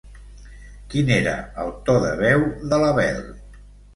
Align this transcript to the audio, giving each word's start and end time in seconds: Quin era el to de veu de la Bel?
Quin 0.93 1.11
era 1.17 1.33
el 1.65 1.69
to 1.89 1.97
de 2.05 2.11
veu 2.21 2.45
de 2.71 2.79
la 2.85 2.91
Bel? 3.01 3.21